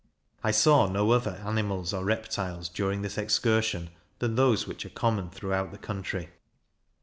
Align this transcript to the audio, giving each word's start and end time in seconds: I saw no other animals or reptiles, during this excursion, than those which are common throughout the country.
I 0.43 0.49
saw 0.49 0.87
no 0.87 1.11
other 1.11 1.39
animals 1.45 1.93
or 1.93 2.03
reptiles, 2.03 2.69
during 2.69 3.03
this 3.03 3.19
excursion, 3.19 3.91
than 4.17 4.33
those 4.33 4.65
which 4.65 4.83
are 4.83 4.89
common 4.89 5.29
throughout 5.29 5.69
the 5.71 5.77
country. 5.77 6.29